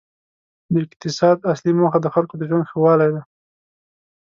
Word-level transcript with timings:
د 0.71 0.73
اقتصاد 0.85 1.37
اصلي 1.53 1.73
موخه 1.79 1.99
د 2.01 2.07
خلکو 2.15 2.33
د 2.37 2.43
ژوند 2.49 2.65
ښه 2.69 2.77
والی 2.83 3.09
دی. 3.13 3.21